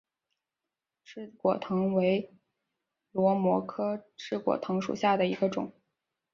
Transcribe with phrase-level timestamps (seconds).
[1.03, 2.33] 翅果藤为
[3.11, 5.71] 萝藦科翅果藤属下的一个种。